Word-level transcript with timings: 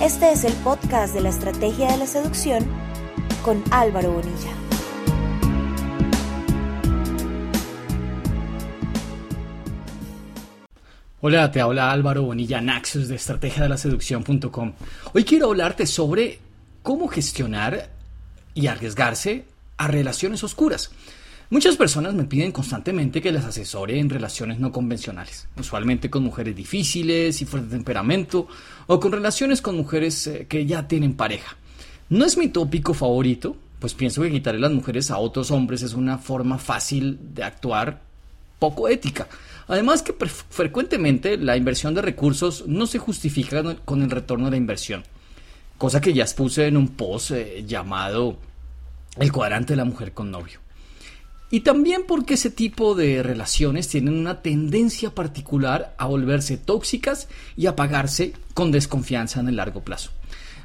Este 0.00 0.32
es 0.32 0.44
el 0.44 0.52
podcast 0.54 1.14
de 1.14 1.20
la 1.20 1.28
Estrategia 1.28 1.92
de 1.92 1.98
la 1.98 2.06
Seducción 2.06 2.66
con 3.42 3.62
Álvaro 3.70 4.12
Bonilla. 4.12 4.50
Hola, 11.20 11.50
te 11.50 11.60
habla 11.60 11.92
Álvaro 11.92 12.24
Bonilla 12.24 12.60
Naxos 12.60 13.08
de 13.08 13.14
estrategia 13.14 13.62
de 13.62 13.68
la 13.68 13.78
seducción.com. 13.78 14.72
Hoy 15.14 15.24
quiero 15.24 15.46
hablarte 15.46 15.86
sobre 15.86 16.40
cómo 16.82 17.06
gestionar 17.06 17.88
y 18.52 18.66
arriesgarse 18.66 19.44
a 19.76 19.86
relaciones 19.86 20.42
oscuras. 20.42 20.90
Muchas 21.50 21.76
personas 21.76 22.14
me 22.14 22.24
piden 22.24 22.52
constantemente 22.52 23.20
que 23.20 23.30
les 23.30 23.44
asesore 23.44 23.98
en 23.98 24.08
relaciones 24.08 24.58
no 24.58 24.72
convencionales, 24.72 25.46
usualmente 25.58 26.08
con 26.08 26.24
mujeres 26.24 26.56
difíciles 26.56 27.42
y 27.42 27.44
fuerte 27.44 27.68
temperamento 27.68 28.48
o 28.86 28.98
con 28.98 29.12
relaciones 29.12 29.60
con 29.60 29.76
mujeres 29.76 30.26
eh, 30.26 30.46
que 30.48 30.64
ya 30.64 30.88
tienen 30.88 31.14
pareja. 31.14 31.56
No 32.08 32.24
es 32.24 32.38
mi 32.38 32.48
tópico 32.48 32.94
favorito, 32.94 33.56
pues 33.78 33.92
pienso 33.92 34.22
que 34.22 34.30
quitarle 34.30 34.60
las 34.60 34.72
mujeres 34.72 35.10
a 35.10 35.18
otros 35.18 35.50
hombres 35.50 35.82
es 35.82 35.92
una 35.92 36.16
forma 36.16 36.56
fácil 36.56 37.18
de 37.34 37.44
actuar 37.44 38.00
poco 38.58 38.88
ética. 38.88 39.28
Además 39.68 40.02
que 40.02 40.14
frecuentemente 40.14 41.36
la 41.36 41.58
inversión 41.58 41.94
de 41.94 42.00
recursos 42.00 42.64
no 42.66 42.86
se 42.86 42.98
justifica 42.98 43.62
con 43.84 44.02
el 44.02 44.10
retorno 44.10 44.46
de 44.46 44.52
la 44.52 44.56
inversión. 44.56 45.04
Cosa 45.76 46.00
que 46.00 46.14
ya 46.14 46.22
expuse 46.22 46.66
en 46.66 46.78
un 46.78 46.88
post 46.88 47.32
eh, 47.32 47.64
llamado 47.66 48.38
El 49.18 49.30
cuadrante 49.30 49.74
de 49.74 49.76
la 49.76 49.84
mujer 49.84 50.12
con 50.12 50.30
novio. 50.30 50.63
Y 51.54 51.60
también 51.60 52.02
porque 52.04 52.34
ese 52.34 52.50
tipo 52.50 52.96
de 52.96 53.22
relaciones 53.22 53.86
tienen 53.86 54.14
una 54.14 54.42
tendencia 54.42 55.14
particular 55.14 55.94
a 55.98 56.06
volverse 56.06 56.56
tóxicas 56.56 57.28
y 57.56 57.66
a 57.66 57.76
pagarse 57.76 58.32
con 58.54 58.72
desconfianza 58.72 59.38
en 59.38 59.46
el 59.46 59.54
largo 59.54 59.84
plazo. 59.84 60.10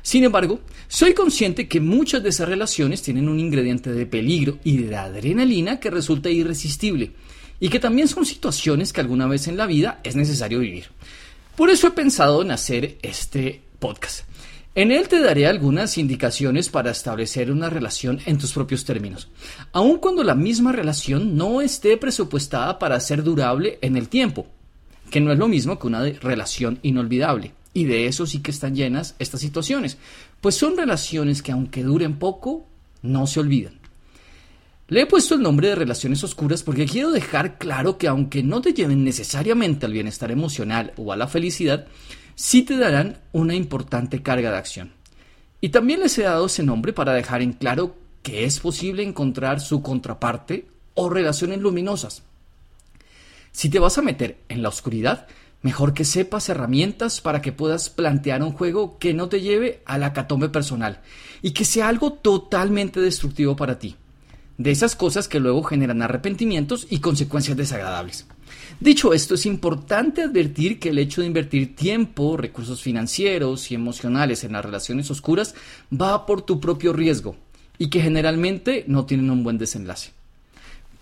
Sin 0.01 0.23
embargo, 0.23 0.61
soy 0.87 1.13
consciente 1.13 1.67
que 1.67 1.79
muchas 1.79 2.23
de 2.23 2.29
esas 2.29 2.49
relaciones 2.49 3.03
tienen 3.03 3.29
un 3.29 3.39
ingrediente 3.39 3.91
de 3.91 4.07
peligro 4.07 4.57
y 4.63 4.77
de 4.77 4.95
adrenalina 4.95 5.79
que 5.79 5.91
resulta 5.91 6.31
irresistible 6.31 7.11
y 7.59 7.69
que 7.69 7.79
también 7.79 8.07
son 8.07 8.25
situaciones 8.25 8.91
que 8.91 9.01
alguna 9.01 9.27
vez 9.27 9.47
en 9.47 9.57
la 9.57 9.67
vida 9.67 9.99
es 10.03 10.15
necesario 10.15 10.57
vivir. 10.57 10.85
Por 11.55 11.69
eso 11.69 11.85
he 11.85 11.91
pensado 11.91 12.41
en 12.41 12.49
hacer 12.49 12.97
este 13.03 13.61
podcast. 13.77 14.25
En 14.79 14.93
él 14.93 15.09
te 15.09 15.19
daré 15.19 15.45
algunas 15.45 15.97
indicaciones 15.97 16.69
para 16.69 16.91
establecer 16.91 17.51
una 17.51 17.69
relación 17.69 18.21
en 18.25 18.37
tus 18.37 18.53
propios 18.53 18.85
términos, 18.85 19.27
aun 19.73 19.97
cuando 19.97 20.23
la 20.23 20.35
misma 20.35 20.71
relación 20.71 21.35
no 21.35 21.59
esté 21.59 21.97
presupuestada 21.97 22.79
para 22.79 22.97
ser 23.01 23.21
durable 23.21 23.77
en 23.81 23.97
el 23.97 24.07
tiempo, 24.07 24.47
que 25.11 25.19
no 25.19 25.33
es 25.33 25.37
lo 25.37 25.49
mismo 25.49 25.77
que 25.77 25.87
una 25.87 26.05
relación 26.05 26.79
inolvidable. 26.81 27.51
Y 27.73 27.83
de 27.83 28.07
eso 28.07 28.25
sí 28.25 28.39
que 28.39 28.51
están 28.51 28.73
llenas 28.73 29.15
estas 29.19 29.41
situaciones, 29.41 29.97
pues 30.39 30.55
son 30.55 30.77
relaciones 30.77 31.41
que 31.41 31.51
aunque 31.51 31.83
duren 31.83 32.17
poco, 32.17 32.65
no 33.01 33.27
se 33.27 33.41
olvidan. 33.41 33.73
Le 34.87 35.01
he 35.01 35.05
puesto 35.07 35.35
el 35.35 35.41
nombre 35.41 35.67
de 35.67 35.75
relaciones 35.75 36.23
oscuras 36.23 36.63
porque 36.63 36.85
quiero 36.85 37.11
dejar 37.11 37.57
claro 37.57 37.97
que 37.97 38.07
aunque 38.07 38.43
no 38.43 38.61
te 38.61 38.73
lleven 38.73 39.03
necesariamente 39.03 39.85
al 39.85 39.91
bienestar 39.91 40.31
emocional 40.31 40.93
o 40.95 41.11
a 41.11 41.17
la 41.17 41.27
felicidad, 41.27 41.85
sí 42.39 42.61
te 42.61 42.77
darán 42.77 43.17
una 43.33 43.53
importante 43.53 44.23
carga 44.23 44.49
de 44.49 44.57
acción. 44.57 44.93
Y 45.59 45.69
también 45.69 45.99
les 45.99 46.17
he 46.17 46.23
dado 46.23 46.45
ese 46.45 46.63
nombre 46.63 46.93
para 46.93 47.11
dejar 47.11 47.41
en 47.41 47.51
claro 47.51 47.97
que 48.23 48.45
es 48.45 48.61
posible 48.61 49.03
encontrar 49.03 49.59
su 49.59 49.81
contraparte 49.81 50.65
o 50.93 51.09
relaciones 51.09 51.59
luminosas. 51.59 52.23
Si 53.51 53.69
te 53.69 53.79
vas 53.79 53.97
a 53.97 54.01
meter 54.01 54.37
en 54.47 54.63
la 54.63 54.69
oscuridad, 54.69 55.27
Mejor 55.61 55.93
que 55.93 56.05
sepas 56.05 56.47
herramientas 56.47 57.19
para 57.19 57.41
que 57.41 57.51
puedas 57.51 57.89
plantear 57.89 58.41
un 58.43 58.53
juego 58.53 58.97
que 58.97 59.13
no 59.13 59.27
te 59.27 59.41
lleve 59.41 59.81
a 59.85 59.97
la 59.97 60.13
catombe 60.13 60.47
personal 60.47 61.01
y 61.41 61.51
que 61.51 61.65
sea 61.65 61.89
algo 61.89 62.13
totalmente 62.13 63.01
destructivo 63.01 63.57
para 63.57 63.77
ti. 63.77 63.97
De 64.57 64.71
esas 64.71 64.95
cosas 64.95 65.27
que 65.27 65.41
luego 65.41 65.63
generan 65.63 66.01
arrepentimientos 66.01 66.87
y 66.89 66.99
consecuencias 66.99 67.57
desagradables. 67.57 68.25
Dicho 68.79 69.13
esto, 69.13 69.35
es 69.35 69.45
importante 69.45 70.21
advertir 70.21 70.79
que 70.79 70.89
el 70.89 70.99
hecho 70.99 71.21
de 71.21 71.27
invertir 71.27 71.75
tiempo, 71.75 72.37
recursos 72.37 72.81
financieros 72.81 73.71
y 73.71 73.75
emocionales 73.75 74.43
en 74.43 74.53
las 74.53 74.63
relaciones 74.63 75.11
oscuras 75.11 75.55
va 75.91 76.25
por 76.25 76.43
tu 76.43 76.59
propio 76.59 76.93
riesgo 76.93 77.35
y 77.77 77.89
que 77.89 78.01
generalmente 78.01 78.85
no 78.87 79.05
tienen 79.05 79.31
un 79.31 79.43
buen 79.43 79.57
desenlace. 79.57 80.11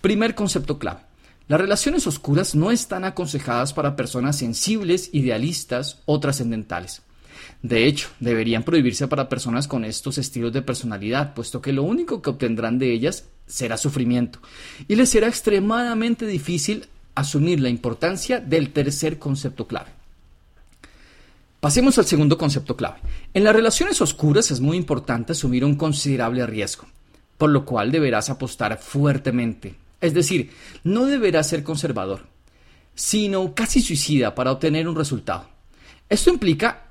Primer 0.02 0.36
concepto 0.36 0.80
clave. 0.80 1.02
Las 1.48 1.62
relaciones 1.62 2.08
oscuras 2.08 2.56
no 2.56 2.72
están 2.72 3.06
aconsejadas 3.06 3.74
para 3.74 3.96
personas 3.96 4.38
sensibles, 4.38 5.10
idealistas 5.14 6.02
o 6.06 6.20
trascendentales. 6.20 7.04
De 7.62 7.86
hecho, 7.86 8.10
deberían 8.20 8.64
prohibirse 8.64 9.08
para 9.08 9.30
personas 9.30 9.68
con 9.68 9.86
estos 9.86 10.18
estilos 10.18 10.52
de 10.52 10.62
personalidad, 10.62 11.34
puesto 11.34 11.62
que 11.62 11.74
lo 11.74 11.84
único 11.84 12.22
que 12.22 12.30
obtendrán 12.30 12.80
de 12.80 12.92
ellas 12.92 13.26
será 13.46 13.78
sufrimiento, 13.78 14.40
y 14.88 14.96
les 14.96 15.10
será 15.10 15.28
extremadamente 15.28 16.28
difícil 16.28 16.88
asumir 17.20 17.60
la 17.60 17.70
importancia 17.70 18.40
del 18.40 18.72
tercer 18.72 19.20
concepto 19.20 19.68
clave. 19.68 19.92
Pasemos 21.60 21.98
al 21.98 22.06
segundo 22.06 22.38
concepto 22.38 22.76
clave. 22.76 23.00
En 23.34 23.44
las 23.44 23.56
relaciones 23.56 24.00
oscuras 24.02 24.52
es 24.52 24.62
muy 24.62 24.78
importante 24.78 25.34
asumir 25.34 25.66
un 25.66 25.76
considerable 25.76 26.46
riesgo, 26.46 26.86
por 27.38 27.50
lo 27.50 27.66
cual 27.66 27.92
deberás 27.92 28.30
apostar 28.30 28.78
fuertemente 28.78 29.76
es 30.02 30.14
decir, 30.14 30.52
no 30.84 31.06
deberá 31.06 31.44
ser 31.44 31.64
conservador, 31.64 32.26
sino 32.96 33.54
casi 33.54 33.82
suicida 33.82 34.36
para 34.36 34.52
obtener 34.52 34.88
un 34.88 34.96
resultado. 34.96 35.48
Esto 36.10 36.30
implica 36.30 36.88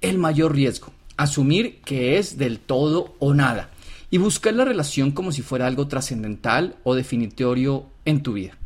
el 0.00 0.18
mayor 0.18 0.54
riesgo, 0.54 0.92
asumir 1.16 1.80
que 1.82 2.18
es 2.18 2.38
del 2.38 2.58
todo 2.58 3.14
o 3.18 3.34
nada 3.34 3.70
y 4.10 4.18
buscar 4.18 4.54
la 4.54 4.64
relación 4.64 5.12
como 5.12 5.32
si 5.32 5.42
fuera 5.42 5.66
algo 5.66 5.88
trascendental 5.88 6.76
o 6.84 6.94
definitorio 6.94 7.86
en 8.04 8.22
tu 8.22 8.34
vida. 8.34 8.56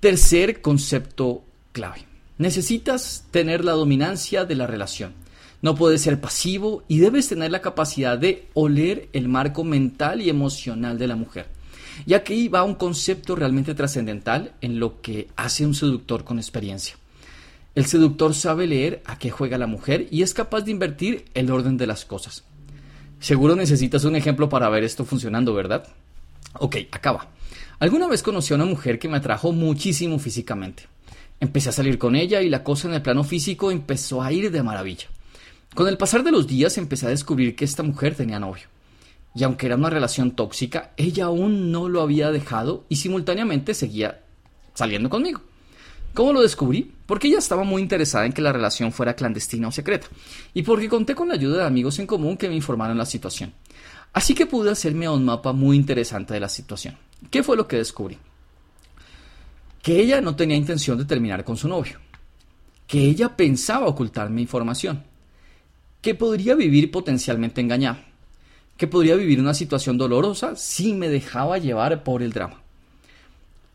Tercer 0.00 0.62
concepto 0.62 1.44
clave. 1.72 2.06
Necesitas 2.38 3.26
tener 3.30 3.62
la 3.66 3.72
dominancia 3.72 4.46
de 4.46 4.54
la 4.54 4.66
relación. 4.66 5.12
No 5.60 5.74
puedes 5.74 6.00
ser 6.00 6.22
pasivo 6.22 6.84
y 6.88 7.00
debes 7.00 7.28
tener 7.28 7.50
la 7.50 7.60
capacidad 7.60 8.16
de 8.16 8.48
oler 8.54 9.10
el 9.12 9.28
marco 9.28 9.62
mental 9.62 10.22
y 10.22 10.30
emocional 10.30 10.98
de 10.98 11.06
la 11.06 11.16
mujer. 11.16 11.48
Y 12.06 12.14
aquí 12.14 12.48
va 12.48 12.64
un 12.64 12.76
concepto 12.76 13.36
realmente 13.36 13.74
trascendental 13.74 14.54
en 14.62 14.80
lo 14.80 15.02
que 15.02 15.28
hace 15.36 15.66
un 15.66 15.74
seductor 15.74 16.24
con 16.24 16.38
experiencia. 16.38 16.96
El 17.74 17.84
seductor 17.84 18.34
sabe 18.34 18.66
leer 18.66 19.02
a 19.04 19.18
qué 19.18 19.28
juega 19.30 19.58
la 19.58 19.66
mujer 19.66 20.08
y 20.10 20.22
es 20.22 20.32
capaz 20.32 20.62
de 20.62 20.70
invertir 20.70 21.26
el 21.34 21.50
orden 21.50 21.76
de 21.76 21.86
las 21.86 22.06
cosas. 22.06 22.44
Seguro 23.18 23.54
necesitas 23.54 24.04
un 24.04 24.16
ejemplo 24.16 24.48
para 24.48 24.70
ver 24.70 24.82
esto 24.82 25.04
funcionando, 25.04 25.52
¿verdad? 25.52 25.86
Ok, 26.54 26.76
acaba. 26.90 27.28
Alguna 27.80 28.06
vez 28.06 28.22
conocí 28.22 28.52
a 28.52 28.56
una 28.56 28.66
mujer 28.66 28.98
que 28.98 29.08
me 29.08 29.16
atrajo 29.16 29.52
muchísimo 29.52 30.18
físicamente. 30.18 30.84
Empecé 31.40 31.70
a 31.70 31.72
salir 31.72 31.98
con 31.98 32.14
ella 32.14 32.42
y 32.42 32.50
la 32.50 32.62
cosa 32.62 32.86
en 32.86 32.94
el 32.94 33.02
plano 33.02 33.24
físico 33.24 33.70
empezó 33.70 34.22
a 34.22 34.30
ir 34.32 34.50
de 34.50 34.62
maravilla. 34.62 35.08
Con 35.74 35.88
el 35.88 35.96
pasar 35.96 36.22
de 36.22 36.30
los 36.30 36.46
días 36.46 36.76
empecé 36.76 37.06
a 37.06 37.10
descubrir 37.10 37.56
que 37.56 37.64
esta 37.64 37.82
mujer 37.82 38.14
tenía 38.14 38.38
novio 38.38 38.68
y 39.34 39.44
aunque 39.44 39.66
era 39.66 39.76
una 39.76 39.90
relación 39.90 40.32
tóxica, 40.32 40.92
ella 40.96 41.26
aún 41.26 41.70
no 41.70 41.88
lo 41.88 42.02
había 42.02 42.30
dejado 42.30 42.84
y 42.88 42.96
simultáneamente 42.96 43.74
seguía 43.74 44.22
saliendo 44.74 45.08
conmigo. 45.08 45.40
¿Cómo 46.12 46.32
lo 46.32 46.42
descubrí? 46.42 46.92
Porque 47.06 47.28
ella 47.28 47.38
estaba 47.38 47.62
muy 47.62 47.80
interesada 47.80 48.26
en 48.26 48.32
que 48.32 48.42
la 48.42 48.52
relación 48.52 48.92
fuera 48.92 49.14
clandestina 49.14 49.68
o 49.68 49.72
secreta, 49.72 50.08
y 50.52 50.62
porque 50.62 50.88
conté 50.88 51.14
con 51.14 51.28
la 51.28 51.34
ayuda 51.34 51.58
de 51.58 51.66
amigos 51.66 52.00
en 52.00 52.06
común 52.06 52.36
que 52.36 52.48
me 52.48 52.56
informaron 52.56 52.98
la 52.98 53.06
situación. 53.06 53.54
Así 54.12 54.34
que 54.34 54.46
pude 54.46 54.70
hacerme 54.70 55.08
un 55.08 55.24
mapa 55.24 55.52
muy 55.52 55.76
interesante 55.76 56.34
de 56.34 56.40
la 56.40 56.48
situación. 56.48 56.96
¿Qué 57.28 57.42
fue 57.42 57.56
lo 57.56 57.68
que 57.68 57.76
descubrí? 57.76 58.18
Que 59.82 60.00
ella 60.00 60.20
no 60.20 60.36
tenía 60.36 60.56
intención 60.56 60.96
de 60.98 61.04
terminar 61.04 61.44
con 61.44 61.56
su 61.56 61.68
novio, 61.68 61.98
que 62.86 63.00
ella 63.00 63.36
pensaba 63.36 63.86
ocultarme 63.86 64.40
información, 64.40 65.04
que 66.00 66.14
podría 66.14 66.54
vivir 66.54 66.90
potencialmente 66.90 67.60
engañada, 67.60 68.04
que 68.76 68.86
podría 68.86 69.16
vivir 69.16 69.40
una 69.40 69.54
situación 69.54 69.98
dolorosa 69.98 70.56
si 70.56 70.94
me 70.94 71.08
dejaba 71.08 71.58
llevar 71.58 72.02
por 72.02 72.22
el 72.22 72.32
drama. 72.32 72.62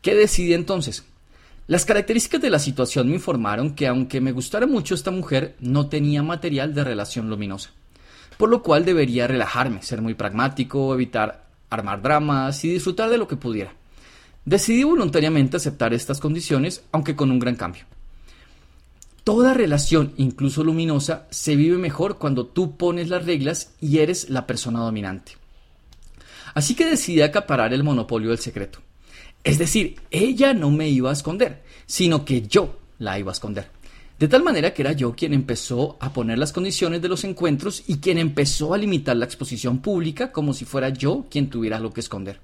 ¿Qué 0.02 0.16
decidí 0.16 0.54
entonces? 0.54 1.04
Las 1.68 1.86
características 1.86 2.42
de 2.42 2.52
la 2.52 2.60
situación 2.60 3.08
me 3.08 3.16
informaron 3.16 3.74
que 3.74 3.88
aunque 3.88 4.22
me 4.22 4.32
gustara 4.32 4.68
mucho 4.68 4.94
esta 4.94 5.10
mujer, 5.10 5.56
no 5.60 5.88
tenía 5.90 6.22
material 6.22 6.76
de 6.76 6.84
relación 6.84 7.30
luminosa, 7.30 7.72
por 8.38 8.50
lo 8.50 8.62
cual 8.62 8.86
debería 8.86 9.28
relajarme, 9.28 9.82
ser 9.82 10.02
muy 10.02 10.14
pragmático, 10.14 10.94
evitar 10.94 11.45
armar 11.76 12.02
dramas 12.02 12.64
y 12.66 12.70
disfrutar 12.70 13.10
de 13.10 13.18
lo 13.18 13.28
que 13.28 13.38
pudiera. 13.38 13.74
Decidí 14.46 14.84
voluntariamente 14.84 15.58
aceptar 15.58 15.94
estas 15.94 16.20
condiciones, 16.20 16.84
aunque 16.92 17.16
con 17.16 17.32
un 17.32 17.40
gran 17.40 17.56
cambio. 17.56 17.86
Toda 19.24 19.56
relación, 19.56 20.14
incluso 20.18 20.64
luminosa, 20.64 21.26
se 21.32 21.56
vive 21.56 21.78
mejor 21.78 22.20
cuando 22.20 22.46
tú 22.46 22.78
pones 22.78 23.10
las 23.10 23.26
reglas 23.26 23.74
y 23.82 23.98
eres 23.98 24.30
la 24.30 24.46
persona 24.46 24.82
dominante. 24.82 25.32
Así 26.54 26.76
que 26.76 26.86
decidí 26.86 27.22
acaparar 27.22 27.74
el 27.74 27.84
monopolio 27.84 28.30
del 28.30 28.38
secreto. 28.38 28.80
Es 29.44 29.58
decir, 29.58 30.00
ella 30.12 30.54
no 30.54 30.70
me 30.70 30.90
iba 30.90 31.10
a 31.10 31.14
esconder, 31.14 31.64
sino 31.88 32.24
que 32.24 32.44
yo 32.44 32.78
la 33.00 33.18
iba 33.18 33.32
a 33.32 33.34
esconder. 33.34 33.70
De 34.18 34.30
tal 34.30 34.44
manera 34.44 34.74
que 34.74 34.82
era 34.82 34.94
yo 34.94 35.14
quien 35.14 35.34
empezó 35.34 35.98
a 36.00 36.14
poner 36.14 36.38
las 36.38 36.54
condiciones 36.54 37.02
de 37.02 37.10
los 37.10 37.26
encuentros 37.26 37.84
y 37.86 37.98
quien 37.98 38.18
empezó 38.18 38.74
a 38.74 38.78
limitar 38.78 39.18
la 39.18 39.26
exposición 39.26 39.80
pública 39.80 40.32
como 40.32 40.54
si 40.54 40.64
fuera 40.64 40.90
yo 40.90 41.26
quien 41.30 41.50
tuviera 41.50 41.80
lo 41.80 41.92
que 41.92 42.00
esconder. 42.00 42.40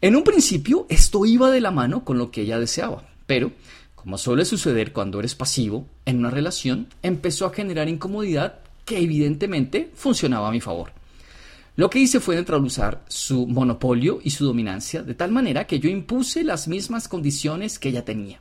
En 0.00 0.14
un 0.14 0.22
principio 0.22 0.86
esto 0.88 1.26
iba 1.26 1.50
de 1.50 1.60
la 1.60 1.72
mano 1.72 2.04
con 2.04 2.16
lo 2.16 2.30
que 2.30 2.42
ella 2.42 2.60
deseaba, 2.60 3.08
pero 3.26 3.50
como 3.96 4.18
suele 4.18 4.44
suceder 4.44 4.92
cuando 4.92 5.18
eres 5.18 5.34
pasivo 5.34 5.88
en 6.04 6.18
una 6.18 6.30
relación, 6.30 6.88
empezó 7.02 7.46
a 7.46 7.54
generar 7.54 7.88
incomodidad 7.88 8.60
que 8.84 8.98
evidentemente 8.98 9.90
funcionaba 9.94 10.48
a 10.48 10.52
mi 10.52 10.60
favor. 10.60 10.92
Lo 11.74 11.90
que 11.90 11.98
hice 11.98 12.20
fue 12.20 12.36
neutralizar 12.36 13.02
su 13.08 13.48
monopolio 13.48 14.20
y 14.22 14.30
su 14.30 14.44
dominancia 14.44 15.02
de 15.02 15.14
tal 15.14 15.32
manera 15.32 15.66
que 15.66 15.80
yo 15.80 15.90
impuse 15.90 16.44
las 16.44 16.68
mismas 16.68 17.08
condiciones 17.08 17.80
que 17.80 17.88
ella 17.88 18.04
tenía. 18.04 18.40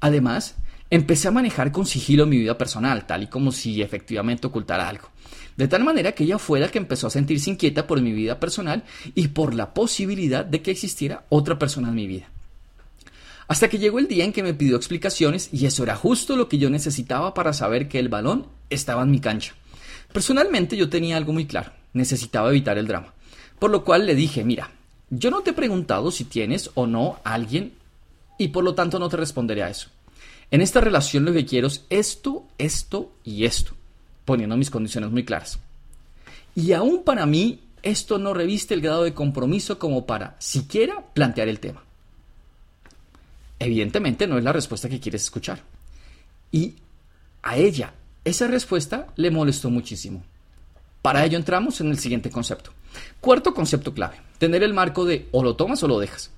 Además, 0.00 0.54
empecé 0.90 1.28
a 1.28 1.32
manejar 1.32 1.72
con 1.72 1.86
sigilo 1.86 2.26
mi 2.26 2.38
vida 2.38 2.58
personal, 2.58 3.06
tal 3.06 3.24
y 3.24 3.26
como 3.26 3.52
si 3.52 3.82
efectivamente 3.82 4.46
ocultara 4.46 4.88
algo. 4.88 5.08
De 5.56 5.68
tal 5.68 5.84
manera 5.84 6.12
que 6.12 6.24
ella 6.24 6.38
fue 6.38 6.60
la 6.60 6.68
que 6.68 6.78
empezó 6.78 7.06
a 7.06 7.10
sentirse 7.10 7.50
inquieta 7.50 7.86
por 7.86 8.00
mi 8.00 8.12
vida 8.12 8.40
personal 8.40 8.82
y 9.14 9.28
por 9.28 9.54
la 9.54 9.72
posibilidad 9.72 10.44
de 10.44 10.62
que 10.62 10.72
existiera 10.72 11.24
otra 11.28 11.58
persona 11.58 11.88
en 11.88 11.94
mi 11.94 12.06
vida. 12.06 12.28
Hasta 13.46 13.68
que 13.68 13.78
llegó 13.78 13.98
el 13.98 14.08
día 14.08 14.24
en 14.24 14.32
que 14.32 14.42
me 14.42 14.54
pidió 14.54 14.76
explicaciones 14.76 15.50
y 15.52 15.66
eso 15.66 15.82
era 15.82 15.96
justo 15.96 16.34
lo 16.36 16.48
que 16.48 16.58
yo 16.58 16.70
necesitaba 16.70 17.34
para 17.34 17.52
saber 17.52 17.88
que 17.88 17.98
el 17.98 18.08
balón 18.08 18.46
estaba 18.70 19.02
en 19.02 19.10
mi 19.10 19.20
cancha. 19.20 19.54
Personalmente 20.12 20.76
yo 20.76 20.88
tenía 20.88 21.16
algo 21.16 21.32
muy 21.32 21.46
claro, 21.46 21.72
necesitaba 21.92 22.48
evitar 22.48 22.78
el 22.78 22.86
drama. 22.86 23.12
Por 23.58 23.70
lo 23.70 23.84
cual 23.84 24.06
le 24.06 24.14
dije, 24.14 24.44
mira, 24.44 24.70
yo 25.10 25.30
no 25.30 25.42
te 25.42 25.50
he 25.50 25.54
preguntado 25.54 26.10
si 26.10 26.24
tienes 26.24 26.70
o 26.74 26.86
no 26.86 27.18
a 27.22 27.34
alguien 27.34 27.74
y 28.38 28.48
por 28.48 28.64
lo 28.64 28.74
tanto 28.74 28.98
no 28.98 29.08
te 29.08 29.16
responderé 29.16 29.62
a 29.62 29.70
eso. 29.70 29.88
En 30.50 30.60
esta 30.60 30.80
relación 30.80 31.24
lo 31.24 31.32
que 31.32 31.46
quiero 31.46 31.66
es 31.66 31.84
esto, 31.90 32.46
esto 32.58 33.12
y 33.24 33.44
esto, 33.44 33.72
poniendo 34.24 34.56
mis 34.56 34.70
condiciones 34.70 35.10
muy 35.10 35.24
claras. 35.24 35.58
Y 36.54 36.72
aún 36.72 37.02
para 37.02 37.26
mí 37.26 37.60
esto 37.82 38.18
no 38.18 38.34
reviste 38.34 38.74
el 38.74 38.80
grado 38.80 39.04
de 39.04 39.14
compromiso 39.14 39.78
como 39.78 40.06
para 40.06 40.36
siquiera 40.38 41.04
plantear 41.12 41.48
el 41.48 41.60
tema. 41.60 41.82
Evidentemente 43.58 44.26
no 44.26 44.38
es 44.38 44.44
la 44.44 44.52
respuesta 44.52 44.88
que 44.88 45.00
quieres 45.00 45.22
escuchar. 45.22 45.62
Y 46.52 46.74
a 47.42 47.56
ella 47.56 47.94
esa 48.24 48.46
respuesta 48.46 49.08
le 49.16 49.30
molestó 49.30 49.70
muchísimo. 49.70 50.24
Para 51.02 51.24
ello 51.24 51.36
entramos 51.36 51.80
en 51.80 51.88
el 51.88 51.98
siguiente 51.98 52.30
concepto. 52.30 52.72
Cuarto 53.20 53.52
concepto 53.52 53.92
clave, 53.92 54.16
tener 54.38 54.62
el 54.62 54.72
marco 54.72 55.04
de 55.04 55.28
o 55.32 55.42
lo 55.42 55.56
tomas 55.56 55.82
o 55.82 55.88
lo 55.88 55.98
dejas. 55.98 56.30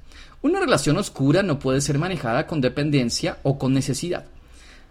Una 0.43 0.61
relación 0.61 0.97
oscura 0.97 1.43
no 1.43 1.59
puede 1.59 1.81
ser 1.81 1.99
manejada 1.99 2.47
con 2.47 2.61
dependencia 2.61 3.38
o 3.43 3.59
con 3.59 3.73
necesidad. 3.73 4.27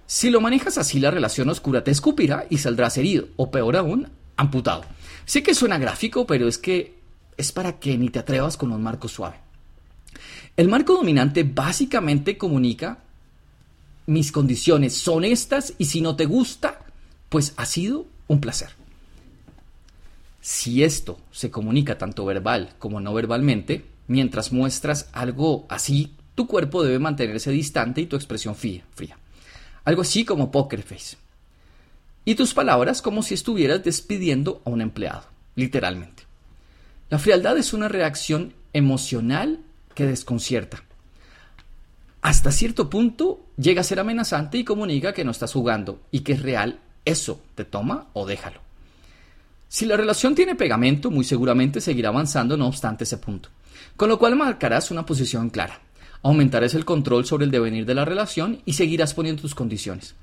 Si 0.07 0.29
lo 0.29 0.41
manejas 0.41 0.77
así, 0.77 0.99
la 0.99 1.11
relación 1.11 1.49
oscura 1.49 1.83
te 1.83 1.91
escupirá 1.91 2.45
y 2.49 2.57
saldrás 2.57 2.97
herido, 2.97 3.27
o 3.37 3.49
peor 3.49 3.75
aún, 3.75 4.09
amputado. 4.37 4.83
Sé 5.25 5.41
que 5.41 5.55
suena 5.55 5.77
gráfico, 5.77 6.27
pero 6.27 6.47
es 6.47 6.57
que 6.57 6.95
es 7.37 7.51
para 7.51 7.79
que 7.79 7.97
ni 7.97 8.09
te 8.09 8.19
atrevas 8.19 8.57
con 8.57 8.71
un 8.71 8.83
marco 8.83 9.07
suave. 9.07 9.37
El 10.57 10.69
marco 10.69 10.93
dominante 10.93 11.43
básicamente 11.43 12.37
comunica 12.37 12.99
mis 14.07 14.31
condiciones 14.31 14.95
son 14.95 15.25
estas 15.25 15.73
y 15.79 15.85
si 15.85 16.01
no 16.01 16.15
te 16.15 16.25
gusta, 16.25 16.81
pues 17.29 17.53
ha 17.57 17.65
sido 17.65 18.05
un 18.27 18.39
placer. 18.39 18.69
Si 20.41 20.83
esto 20.83 21.19
se 21.31 21.49
comunica 21.49 21.97
tanto 21.97 22.23
verbal 22.23 22.75
como 22.77 22.99
no 22.99 23.13
verbalmente, 23.15 23.83
mientras 24.07 24.51
muestras 24.51 25.09
algo 25.13 25.65
así, 25.69 26.15
tu 26.35 26.47
cuerpo 26.47 26.83
debe 26.83 26.99
mantenerse 26.99 27.51
distante 27.51 28.01
y 28.01 28.05
tu 28.05 28.15
expresión 28.15 28.55
fría. 28.55 28.83
fría. 28.93 29.17
Algo 29.83 30.01
así 30.01 30.25
como 30.25 30.51
poker 30.51 30.83
face. 30.83 31.17
Y 32.25 32.35
tus 32.35 32.53
palabras 32.53 33.01
como 33.01 33.21
si 33.23 33.35
estuvieras 33.35 33.83
despidiendo 33.83 34.61
a 34.65 34.69
un 34.69 34.81
empleado, 34.81 35.23
literalmente. 35.55 36.23
La 37.09 37.19
frialdad 37.19 37.57
es 37.57 37.73
una 37.73 37.87
reacción 37.87 38.53
emocional 38.73 39.59
que 39.93 40.05
desconcierta. 40.05 40.83
Hasta 42.21 42.51
cierto 42.51 42.89
punto 42.89 43.45
llega 43.55 43.81
a 43.81 43.83
ser 43.83 43.99
amenazante 43.99 44.57
y 44.57 44.63
comunica 44.63 45.13
que 45.13 45.23
no 45.23 45.29
estás 45.29 45.53
jugando 45.53 46.01
y 46.09 46.21
que 46.21 46.33
es 46.33 46.41
real. 46.41 46.79
Eso 47.05 47.39
te 47.53 47.65
toma 47.65 48.07
o 48.13 48.25
déjalo. 48.25 48.59
Si 49.67 49.85
la 49.85 49.95
relación 49.95 50.33
tiene 50.33 50.55
pegamento, 50.55 51.11
muy 51.11 51.23
seguramente 51.23 51.81
seguirá 51.81 52.09
avanzando 52.09 52.57
no 52.57 52.67
obstante 52.67 53.03
ese 53.03 53.17
punto, 53.17 53.49
con 53.95 54.09
lo 54.09 54.19
cual 54.19 54.35
marcarás 54.35 54.91
una 54.91 55.05
posición 55.05 55.49
clara. 55.49 55.81
Aumentarás 56.23 56.73
el 56.73 56.85
control 56.85 57.25
sobre 57.25 57.45
el 57.45 57.51
devenir 57.51 57.85
de 57.85 57.95
la 57.95 58.05
relación 58.05 58.61
y 58.65 58.73
seguirás 58.73 59.13
poniendo 59.13 59.41
tus 59.41 59.55
condiciones. 59.55 60.15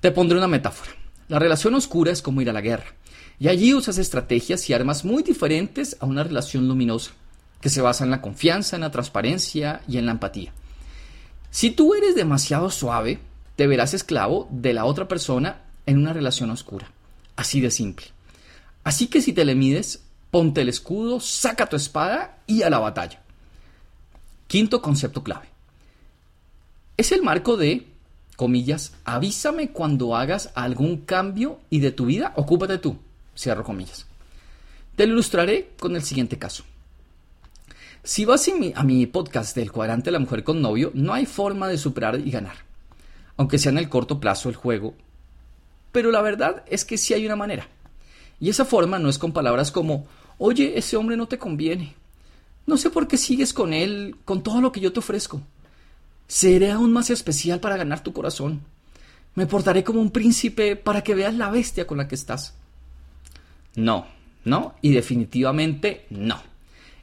Te 0.00 0.10
pondré 0.10 0.38
una 0.38 0.48
metáfora. 0.48 0.90
La 1.28 1.38
relación 1.38 1.74
oscura 1.74 2.12
es 2.12 2.22
como 2.22 2.40
ir 2.40 2.50
a 2.50 2.52
la 2.52 2.60
guerra, 2.60 2.94
y 3.38 3.48
allí 3.48 3.74
usas 3.74 3.98
estrategias 3.98 4.68
y 4.68 4.72
armas 4.72 5.04
muy 5.04 5.22
diferentes 5.22 5.96
a 6.00 6.06
una 6.06 6.24
relación 6.24 6.66
luminosa 6.66 7.12
que 7.60 7.68
se 7.68 7.80
basa 7.80 8.04
en 8.04 8.10
la 8.10 8.22
confianza, 8.22 8.76
en 8.76 8.82
la 8.82 8.90
transparencia 8.90 9.82
y 9.88 9.98
en 9.98 10.06
la 10.06 10.12
empatía. 10.12 10.52
Si 11.50 11.70
tú 11.70 11.94
eres 11.94 12.14
demasiado 12.14 12.70
suave, 12.70 13.20
te 13.56 13.66
verás 13.66 13.94
esclavo 13.94 14.48
de 14.50 14.72
la 14.72 14.84
otra 14.84 15.08
persona 15.08 15.62
en 15.86 15.98
una 15.98 16.12
relación 16.12 16.50
oscura. 16.50 16.90
Así 17.36 17.60
de 17.60 17.70
simple. 17.70 18.06
Así 18.84 19.08
que 19.08 19.20
si 19.20 19.32
te 19.32 19.44
le 19.44 19.54
mides, 19.54 20.02
ponte 20.30 20.62
el 20.62 20.68
escudo, 20.68 21.20
saca 21.20 21.66
tu 21.66 21.76
espada 21.76 22.38
y 22.46 22.62
a 22.62 22.70
la 22.70 22.78
batalla. 22.78 23.22
Quinto 24.46 24.80
concepto 24.80 25.22
clave. 25.22 25.48
Es 26.96 27.12
el 27.12 27.22
marco 27.22 27.56
de, 27.56 27.86
comillas, 28.36 28.94
avísame 29.04 29.70
cuando 29.70 30.16
hagas 30.16 30.50
algún 30.54 30.98
cambio 30.98 31.60
y 31.70 31.80
de 31.80 31.92
tu 31.92 32.06
vida 32.06 32.32
ocúpate 32.36 32.78
tú. 32.78 32.98
Cierro 33.36 33.64
comillas. 33.64 34.06
Te 34.96 35.06
lo 35.06 35.12
ilustraré 35.12 35.70
con 35.78 35.94
el 35.94 36.02
siguiente 36.02 36.38
caso. 36.38 36.64
Si 38.02 38.24
vas 38.24 38.48
a 38.74 38.82
mi 38.84 39.06
podcast 39.06 39.54
del 39.54 39.70
cuadrante 39.70 40.06
de 40.06 40.12
la 40.12 40.18
mujer 40.18 40.42
con 40.42 40.62
novio, 40.62 40.90
no 40.94 41.12
hay 41.12 41.26
forma 41.26 41.68
de 41.68 41.78
superar 41.78 42.18
y 42.18 42.30
ganar. 42.30 42.56
Aunque 43.36 43.58
sea 43.58 43.70
en 43.70 43.78
el 43.78 43.88
corto 43.88 44.18
plazo 44.18 44.48
el 44.48 44.56
juego. 44.56 44.94
Pero 45.92 46.10
la 46.10 46.22
verdad 46.22 46.64
es 46.68 46.84
que 46.84 46.98
sí 46.98 47.14
hay 47.14 47.26
una 47.26 47.36
manera. 47.36 47.68
Y 48.40 48.50
esa 48.50 48.64
forma 48.64 48.98
no 48.98 49.08
es 49.08 49.18
con 49.18 49.32
palabras 49.32 49.70
como, 49.70 50.06
oye, 50.38 50.78
ese 50.78 50.96
hombre 50.96 51.16
no 51.16 51.28
te 51.28 51.38
conviene. 51.38 51.94
No 52.66 52.76
sé 52.76 52.90
por 52.90 53.08
qué 53.08 53.16
sigues 53.16 53.52
con 53.52 53.72
él, 53.72 54.16
con 54.24 54.42
todo 54.42 54.60
lo 54.60 54.72
que 54.72 54.80
yo 54.80 54.92
te 54.92 55.00
ofrezco. 55.00 55.40
Seré 56.26 56.70
aún 56.70 56.92
más 56.92 57.10
especial 57.10 57.60
para 57.60 57.76
ganar 57.76 58.02
tu 58.02 58.12
corazón. 58.12 58.60
Me 59.34 59.46
portaré 59.46 59.84
como 59.84 60.00
un 60.00 60.10
príncipe 60.10 60.76
para 60.76 61.02
que 61.02 61.14
veas 61.14 61.34
la 61.34 61.50
bestia 61.50 61.86
con 61.86 61.98
la 61.98 62.08
que 62.08 62.14
estás. 62.14 62.54
No, 63.74 64.06
no 64.44 64.74
y 64.82 64.90
definitivamente 64.92 66.06
no. 66.10 66.42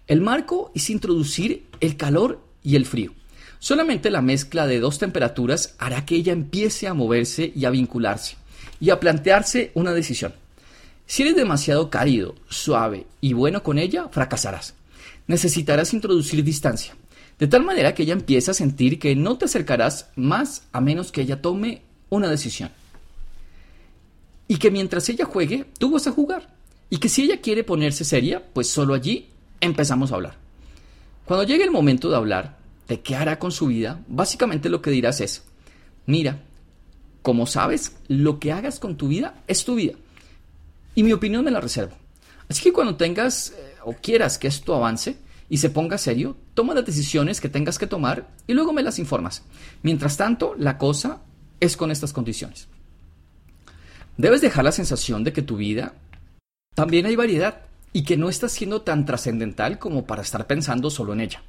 El 0.08 0.22
marco 0.22 0.72
es 0.76 0.90
introducir 0.90 1.66
el 1.80 1.98
calor 1.98 2.42
y 2.62 2.76
el 2.76 2.86
frío. 2.86 3.14
Solamente 3.60 4.12
la 4.12 4.22
mezcla 4.22 4.68
de 4.68 4.80
dos 4.80 5.00
temperaturas 5.00 5.76
hará 5.80 6.06
que 6.06 6.16
ella 6.16 6.34
empiece 6.34 6.88
a 6.88 6.94
moverse 6.94 7.52
y 7.56 7.66
a 7.66 7.72
vincularse 7.72 8.36
y 8.80 8.92
a 8.92 9.00
plantearse 9.00 9.72
una 9.74 9.94
decisión. 9.94 10.34
Si 11.08 11.22
eres 11.22 11.36
demasiado 11.36 11.90
cálido, 11.90 12.36
suave 12.50 13.06
y 13.22 13.34
bueno 13.34 13.62
con 13.64 13.78
ella, 13.78 14.10
fracasarás. 14.10 14.74
Necesitarás 15.28 15.94
introducir 15.94 16.44
distancia, 16.44 16.96
de 17.40 17.48
tal 17.48 17.64
manera 17.64 17.94
que 17.94 18.04
ella 18.04 18.14
empiece 18.14 18.52
a 18.52 18.56
sentir 18.56 19.00
que 19.00 19.16
no 19.16 19.38
te 19.38 19.46
acercarás 19.46 20.10
más 20.16 20.64
a 20.72 20.82
menos 20.82 21.12
que 21.12 21.22
ella 21.22 21.42
tome 21.42 21.82
una 22.10 22.30
decisión. 22.30 22.72
Y 24.48 24.58
que 24.58 24.72
mientras 24.72 25.10
ella 25.10 25.26
juegue, 25.26 25.66
tú 25.80 25.92
vas 25.92 26.08
a 26.08 26.12
jugar. 26.12 26.54
Y 26.90 26.98
que 26.98 27.10
si 27.10 27.24
ella 27.24 27.42
quiere 27.42 27.64
ponerse 27.64 28.06
seria, 28.06 28.44
pues 28.54 28.70
solo 28.70 28.94
allí 28.94 29.28
empezamos 29.60 30.12
a 30.12 30.16
hablar. 30.16 30.38
Cuando 31.26 31.44
llegue 31.44 31.64
el 31.64 31.72
momento 31.72 32.10
de 32.10 32.16
hablar 32.16 32.58
de 32.88 33.02
qué 33.02 33.16
hará 33.16 33.40
con 33.40 33.52
su 33.52 33.68
vida, 33.68 34.04
básicamente 34.08 34.70
lo 34.70 34.82
que 34.82 34.92
dirás 34.92 35.22
es, 35.22 35.44
mira, 36.06 36.44
como 37.24 37.48
sabes, 37.48 37.96
lo 38.08 38.40
que 38.40 38.52
hagas 38.52 38.80
con 38.80 38.98
tu 38.98 39.08
vida 39.08 39.42
es 39.48 39.66
tu 39.66 39.76
vida. 39.76 39.96
Y 40.96 41.04
mi 41.04 41.14
opinión 41.14 41.44
me 41.44 41.52
la 41.52 41.62
reservo. 41.62 41.96
Así 42.50 42.64
que 42.64 42.74
cuando 42.74 42.96
tengas 42.96 43.52
eh, 43.52 43.76
o 43.84 43.94
quieras 43.94 44.38
que 44.38 44.48
esto 44.48 44.76
avance 44.76 45.18
y 45.50 45.58
se 45.58 45.70
ponga 45.70 45.98
serio, 45.98 46.36
toma 46.54 46.74
las 46.74 46.86
decisiones 46.86 47.42
que 47.42 47.50
tengas 47.50 47.78
que 47.78 47.88
tomar 47.88 48.30
y 48.48 48.54
luego 48.54 48.74
me 48.74 48.84
las 48.84 48.98
informas. 48.98 49.44
Mientras 49.84 50.18
tanto, 50.18 50.56
la 50.58 50.78
cosa 50.78 51.22
es 51.60 51.78
con 51.78 51.92
estas 51.92 52.14
condiciones. 52.14 52.68
Debes 54.18 54.42
dejar 54.42 54.64
la 54.64 54.72
sensación 54.72 55.24
de 55.24 55.34
que 55.34 55.42
tu 55.42 55.58
vida 55.58 55.94
también 56.74 57.06
hay 57.06 57.16
variedad 57.16 57.62
y 57.92 58.04
que 58.04 58.18
no 58.18 58.30
está 58.30 58.50
siendo 58.50 58.82
tan 58.82 59.06
trascendental 59.06 59.80
como 59.80 60.06
para 60.06 60.22
estar 60.22 60.48
pensando 60.48 60.90
solo 60.90 61.14
en 61.14 61.22
ella. 61.22 61.44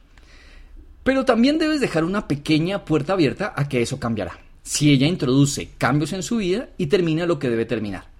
Pero 1.02 1.24
también 1.24 1.58
debes 1.58 1.80
dejar 1.80 2.04
una 2.04 2.26
pequeña 2.26 2.84
puerta 2.84 3.12
abierta 3.12 3.52
a 3.56 3.68
que 3.68 3.82
eso 3.82 4.00
cambiará. 4.00 4.38
Si 4.62 4.90
ella 4.90 5.06
introduce 5.06 5.70
cambios 5.78 6.12
en 6.12 6.24
su 6.24 6.38
vida 6.38 6.68
y 6.78 6.86
termina 6.86 7.26
lo 7.26 7.38
que 7.38 7.48
debe 7.48 7.64
terminar. 7.64 8.15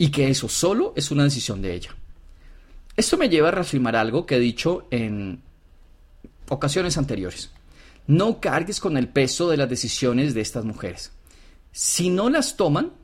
Y 0.00 0.10
que 0.10 0.30
eso 0.30 0.48
solo 0.48 0.94
es 0.96 1.10
una 1.10 1.24
decisión 1.24 1.60
de 1.60 1.74
ella. 1.74 1.94
Esto 2.96 3.18
me 3.18 3.28
lleva 3.28 3.48
a 3.48 3.50
reafirmar 3.50 3.96
algo 3.96 4.24
que 4.24 4.36
he 4.36 4.40
dicho 4.40 4.88
en 4.90 5.42
ocasiones 6.48 6.96
anteriores. 6.96 7.50
No 8.06 8.40
cargues 8.40 8.80
con 8.80 8.96
el 8.96 9.08
peso 9.08 9.50
de 9.50 9.58
las 9.58 9.68
decisiones 9.68 10.32
de 10.32 10.40
estas 10.40 10.64
mujeres. 10.64 11.12
Si 11.70 12.08
no 12.08 12.30
las 12.30 12.56
toman, 12.56 12.94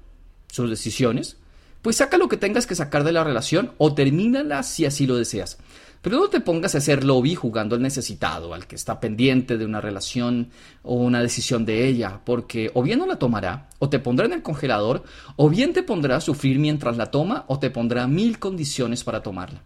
sus 0.50 0.70
decisiones, 0.70 1.36
pues 1.82 1.96
saca 1.96 2.18
lo 2.18 2.28
que 2.28 2.36
tengas 2.36 2.66
que 2.66 2.74
sacar 2.74 3.04
de 3.04 3.12
la 3.12 3.24
relación 3.24 3.72
o 3.78 3.94
termínala 3.94 4.62
si 4.62 4.84
así 4.84 5.06
lo 5.06 5.16
deseas. 5.16 5.58
Pero 6.02 6.18
no 6.18 6.28
te 6.28 6.40
pongas 6.40 6.74
a 6.74 6.78
hacer 6.78 7.02
lobby 7.02 7.34
jugando 7.34 7.74
al 7.74 7.82
necesitado, 7.82 8.54
al 8.54 8.66
que 8.66 8.76
está 8.76 9.00
pendiente 9.00 9.58
de 9.58 9.64
una 9.64 9.80
relación 9.80 10.50
o 10.82 10.94
una 10.94 11.20
decisión 11.20 11.64
de 11.64 11.88
ella, 11.88 12.20
porque 12.24 12.70
o 12.74 12.82
bien 12.82 13.00
no 13.00 13.06
la 13.06 13.18
tomará, 13.18 13.70
o 13.80 13.88
te 13.88 13.98
pondrá 13.98 14.26
en 14.26 14.34
el 14.34 14.42
congelador, 14.42 15.02
o 15.34 15.48
bien 15.48 15.72
te 15.72 15.82
pondrá 15.82 16.16
a 16.16 16.20
sufrir 16.20 16.58
mientras 16.58 16.96
la 16.96 17.10
toma, 17.10 17.44
o 17.48 17.58
te 17.58 17.70
pondrá 17.70 18.06
mil 18.06 18.38
condiciones 18.38 19.02
para 19.02 19.22
tomarla. 19.22 19.64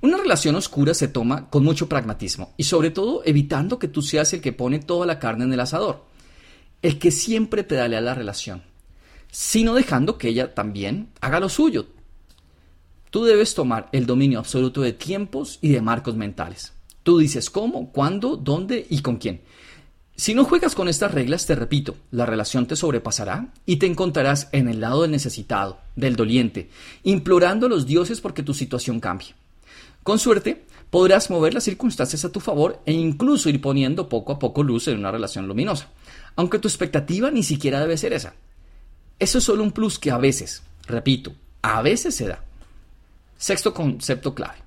Una 0.00 0.16
relación 0.16 0.56
oscura 0.56 0.94
se 0.94 1.08
toma 1.08 1.48
con 1.50 1.62
mucho 1.62 1.88
pragmatismo 1.88 2.54
y 2.56 2.64
sobre 2.64 2.90
todo 2.90 3.22
evitando 3.24 3.78
que 3.78 3.88
tú 3.88 4.02
seas 4.02 4.32
el 4.32 4.40
que 4.40 4.52
pone 4.52 4.78
toda 4.78 5.06
la 5.06 5.18
carne 5.18 5.44
en 5.44 5.52
el 5.52 5.60
asador, 5.60 6.04
el 6.82 6.98
que 6.98 7.10
siempre 7.10 7.64
pedalea 7.64 8.00
la 8.00 8.14
relación 8.14 8.69
sino 9.30 9.74
dejando 9.74 10.18
que 10.18 10.28
ella 10.28 10.54
también 10.54 11.08
haga 11.20 11.40
lo 11.40 11.48
suyo. 11.48 11.86
Tú 13.10 13.24
debes 13.24 13.54
tomar 13.54 13.88
el 13.92 14.06
dominio 14.06 14.38
absoluto 14.38 14.82
de 14.82 14.92
tiempos 14.92 15.58
y 15.60 15.70
de 15.70 15.82
marcos 15.82 16.14
mentales. 16.16 16.72
Tú 17.02 17.18
dices 17.18 17.50
cómo, 17.50 17.90
cuándo, 17.90 18.36
dónde 18.36 18.86
y 18.88 19.02
con 19.02 19.16
quién. 19.16 19.40
Si 20.14 20.34
no 20.34 20.44
juegas 20.44 20.74
con 20.74 20.86
estas 20.86 21.14
reglas, 21.14 21.46
te 21.46 21.54
repito, 21.54 21.96
la 22.10 22.26
relación 22.26 22.66
te 22.66 22.76
sobrepasará 22.76 23.54
y 23.64 23.76
te 23.76 23.86
encontrarás 23.86 24.48
en 24.52 24.68
el 24.68 24.80
lado 24.80 25.02
del 25.02 25.10
necesitado, 25.10 25.80
del 25.96 26.14
doliente, 26.14 26.68
implorando 27.04 27.66
a 27.66 27.68
los 27.70 27.86
dioses 27.86 28.20
porque 28.20 28.42
tu 28.42 28.52
situación 28.52 29.00
cambie. 29.00 29.34
Con 30.02 30.18
suerte, 30.18 30.66
podrás 30.90 31.30
mover 31.30 31.54
las 31.54 31.64
circunstancias 31.64 32.24
a 32.24 32.32
tu 32.32 32.38
favor 32.38 32.80
e 32.84 32.92
incluso 32.92 33.48
ir 33.48 33.60
poniendo 33.62 34.08
poco 34.08 34.32
a 34.32 34.38
poco 34.38 34.62
luz 34.62 34.88
en 34.88 34.98
una 34.98 35.10
relación 35.10 35.48
luminosa, 35.48 35.88
aunque 36.36 36.58
tu 36.58 36.68
expectativa 36.68 37.30
ni 37.30 37.42
siquiera 37.42 37.80
debe 37.80 37.96
ser 37.96 38.12
esa. 38.12 38.34
Eso 39.20 39.36
es 39.38 39.44
solo 39.44 39.62
un 39.62 39.70
plus 39.70 39.98
que 39.98 40.10
a 40.10 40.16
veces, 40.16 40.62
repito, 40.86 41.34
a 41.60 41.82
veces 41.82 42.16
se 42.16 42.26
da. 42.26 42.42
Sexto 43.36 43.74
concepto 43.74 44.34
clave. 44.34 44.58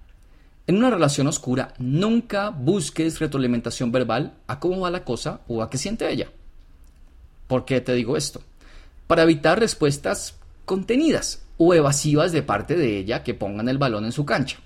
En 0.68 0.78
una 0.78 0.92
relación 0.92 1.26
oscura, 1.26 1.74
nunca 1.80 2.50
busques 2.50 3.20
retroalimentación 3.20 3.92
verbal 3.92 4.36
a 4.48 4.60
cómo 4.60 4.82
va 4.82 4.92
la 4.92 5.04
cosa 5.04 5.42
o 5.48 5.64
a 5.64 5.72
qué 5.72 5.80
siente 5.80 6.10
ella. 6.10 6.32
¿Por 7.48 7.66
qué 7.66 7.82
te 7.82 7.96
digo 7.96 8.16
esto? 8.16 8.44
Para 9.08 9.24
evitar 9.24 9.60
respuestas 9.60 10.36
contenidas 10.66 11.42
o 11.58 11.74
evasivas 11.74 12.32
de 12.32 12.44
parte 12.44 12.76
de 12.76 13.00
ella 13.00 13.24
que 13.24 13.34
pongan 13.34 13.70
el 13.70 13.80
balón 13.80 14.06
en 14.06 14.12
su 14.12 14.24
cancha. 14.24 14.60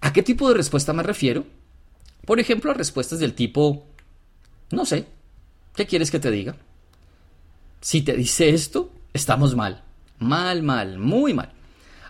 ¿A 0.00 0.12
qué 0.12 0.22
tipo 0.22 0.48
de 0.48 0.54
respuesta 0.54 0.92
me 0.94 1.02
refiero? 1.02 1.44
Por 2.24 2.40
ejemplo, 2.40 2.70
a 2.70 2.74
respuestas 2.74 3.18
del 3.18 3.34
tipo, 3.34 3.84
no 4.70 4.86
sé, 4.86 5.06
¿qué 5.76 5.86
quieres 5.86 6.10
que 6.10 6.18
te 6.18 6.30
diga? 6.30 6.56
Si 7.80 8.02
te 8.02 8.14
dice 8.14 8.50
esto, 8.50 8.90
Estamos 9.14 9.54
mal. 9.54 9.82
Mal, 10.18 10.62
mal, 10.62 10.98
muy 10.98 11.34
mal. 11.34 11.52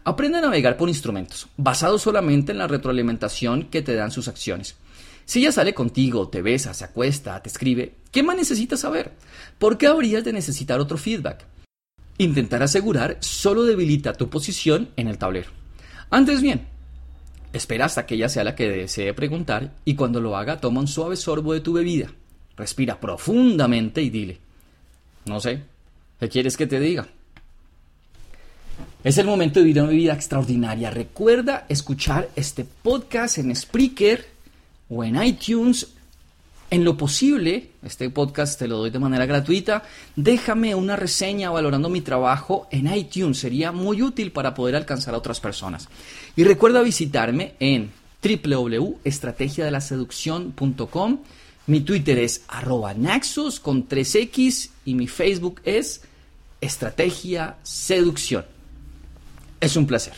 Aprende 0.04 0.38
a 0.38 0.42
navegar 0.42 0.76
por 0.76 0.88
instrumentos, 0.88 1.49
basados 1.56 2.02
solamente 2.02 2.52
en 2.52 2.59
la 2.59 2.68
retroalimentación 2.68 3.64
que 3.64 3.82
te 3.82 3.94
dan 3.94 4.11
sus 4.11 4.28
acciones. 4.28 4.76
Si 5.25 5.40
ella 5.40 5.52
sale 5.52 5.75
contigo, 5.75 6.28
te 6.28 6.42
besa, 6.42 6.75
se 6.75 6.85
acuesta, 6.85 7.40
te 7.42 7.49
escribe, 7.49 7.94
¿qué 8.11 8.23
más 8.23 8.37
necesitas 8.37 8.80
saber? 8.80 9.12
¿Por 9.59 9.78
qué 9.78 9.87
habrías 9.87 10.25
de 10.25 10.32
necesitar 10.32 10.80
otro 10.80 10.99
feedback? 10.99 11.44
Intentar 12.18 12.62
asegurar 12.62 13.16
solo 13.21 13.64
debilita 13.64 14.12
tu 14.12 14.28
posición 14.28 14.90
en 14.97 15.09
el 15.09 15.18
tablero. 15.18 15.50
Antes 16.11 16.42
bien, 16.42 16.66
espera 17.52 17.87
hasta 17.87 18.06
que 18.06 18.14
ella 18.16 18.28
sea 18.28 18.44
la 18.44 18.54
que 18.54 18.68
desee 18.68 19.14
preguntar 19.14 19.73
y 19.85 19.94
cuando 19.94 20.21
lo 20.21 20.37
haga 20.37 20.61
toma 20.61 20.80
un 20.80 20.88
suave 20.88 21.16
sorbo 21.16 21.52
de 21.52 21.61
tu 21.61 21.73
bebida. 21.73 22.12
Respira 22.56 23.00
profundamente 23.00 24.02
y 24.02 24.11
dile, 24.11 24.40
no 25.25 25.40
sé, 25.40 25.62
¿Qué 26.23 26.29
quieres 26.29 26.57
que 26.57 26.69
te 26.69 26.79
diga? 26.79 27.09
Es 29.02 29.19
el 29.19 29.26
momento 29.26 29.59
de 29.59 29.67
vivir 29.67 29.83
una 29.83 29.91
vida 29.91 30.14
extraordinaria. 30.14 30.88
Recuerda 30.88 31.67
escuchar 31.69 32.29
este 32.37 32.64
podcast 32.64 33.38
en 33.38 33.57
Spreaker 33.57 34.25
o 34.88 35.02
en 35.02 35.21
iTunes. 35.21 35.88
En 36.71 36.85
lo 36.85 36.97
posible, 36.97 37.71
este 37.83 38.09
podcast 38.09 38.57
te 38.57 38.69
lo 38.69 38.76
doy 38.76 38.91
de 38.91 39.00
manera 39.00 39.26
gratuita. 39.26 39.83
Déjame 40.14 40.76
una 40.76 40.95
reseña 40.95 41.50
valorando 41.50 41.88
mi 41.88 42.02
trabajo 42.02 42.69
en 42.71 42.87
iTunes. 42.95 43.41
Sería 43.41 43.73
muy 43.73 44.00
útil 44.00 44.31
para 44.31 44.55
poder 44.55 44.76
alcanzar 44.76 45.14
a 45.14 45.19
otras 45.19 45.41
personas. 45.41 45.88
Y 46.37 46.45
recuerda 46.45 46.83
visitarme 46.83 47.55
en 47.59 47.91
www.estrategiadelaseducción.com. 48.23 51.19
Mi 51.67 51.81
Twitter 51.81 52.21
es 52.21 52.45
arroba 52.47 52.95
Naxos 52.95 53.59
con 53.59 53.88
3X 53.88 54.71
y 54.85 54.95
mi 54.95 55.09
Facebook 55.09 55.61
es 55.64 56.02
estrategia, 56.62 57.57
seducción. 57.62 58.47
Es 59.61 59.76
un 59.76 59.87
placer. 59.87 60.14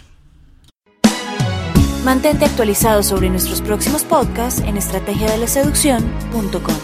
Mantente 2.04 2.44
actualizado 2.44 3.02
sobre 3.02 3.30
nuestros 3.30 3.62
próximos 3.62 4.04
podcasts 4.04 4.60
en 4.60 4.76
estrategiadelaseducción.com. 4.76 6.83